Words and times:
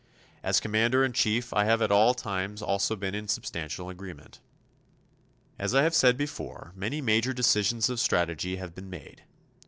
As 0.41 0.59
Commander 0.59 1.05
in 1.05 1.13
Chief 1.13 1.53
I 1.53 1.65
have 1.65 1.79
at 1.79 1.91
all 1.91 2.15
times 2.15 2.63
also 2.63 2.95
been 2.95 3.13
in 3.13 3.27
substantial 3.27 3.87
agreement. 3.87 4.39
As 5.59 5.75
I 5.75 5.83
have 5.83 5.93
said 5.93 6.17
before, 6.17 6.73
many 6.75 7.01
major 7.01 7.33
decisions 7.33 7.87
of 7.87 7.99
strategy 7.99 8.55
have 8.55 8.73
been 8.73 8.89
made. 8.89 9.25